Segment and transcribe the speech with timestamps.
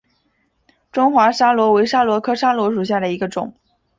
[0.91, 3.53] 中华桫椤为桫椤科桫椤属下的一个种。